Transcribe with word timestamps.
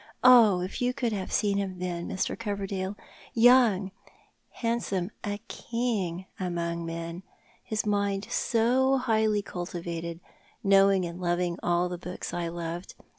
Oh, 0.23 0.61
if 0.61 0.81
you 0.81 0.95
could 0.95 1.13
have 1.13 1.31
seen 1.31 1.59
him 1.59 1.77
then, 1.77 2.09
Mr. 2.09 2.35
Coverdale— 2.35 2.95
young, 3.49 3.91
handsome, 4.49 5.11
a 5.23 5.37
king 5.47 6.25
among 6.39 6.87
men— 6.87 7.21
his 7.71 7.85
mind 7.85 8.25
so 8.31 8.97
highly 8.97 9.43
cultivated— 9.43 10.19
kuowing 10.65 11.07
and 11.07 11.19
loviug 11.19 11.57
all 11.61 11.87
the 11.87 11.99
books 11.99 12.33
I 12.33 12.47
loved. 12.47 12.95